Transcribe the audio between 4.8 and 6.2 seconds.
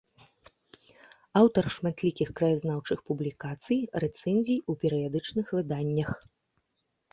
перыядычных выданнях.